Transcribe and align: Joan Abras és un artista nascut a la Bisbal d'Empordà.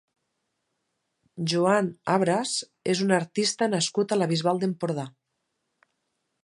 Joan 1.53 1.91
Abras 2.13 2.55
és 2.95 3.05
un 3.07 3.15
artista 3.19 3.69
nascut 3.75 4.15
a 4.15 4.19
la 4.23 4.31
Bisbal 4.33 4.63
d'Empordà. 4.65 5.05